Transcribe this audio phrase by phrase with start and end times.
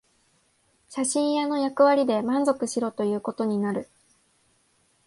[0.89, 3.87] 写真屋の役割で満足しろということになる